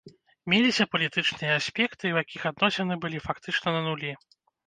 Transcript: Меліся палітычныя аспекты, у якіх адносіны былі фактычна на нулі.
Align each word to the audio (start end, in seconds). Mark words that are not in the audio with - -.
Меліся 0.51 0.85
палітычныя 0.93 1.53
аспекты, 1.59 2.03
у 2.09 2.17
якіх 2.23 2.41
адносіны 2.51 2.93
былі 3.05 3.23
фактычна 3.29 3.67
на 3.79 3.85
нулі. 3.89 4.11